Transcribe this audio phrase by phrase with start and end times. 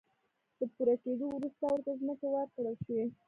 [0.59, 3.05] له پوره کېدو وروسته ورته ځمکې ورکړل شوې.